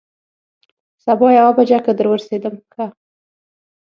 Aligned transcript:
سبا 1.05 1.27
یوه 1.37 1.51
بجه 1.57 1.79
که 1.85 1.91
در 1.97 2.05
ورسېدم، 2.09 2.55
ښه. 2.73 2.85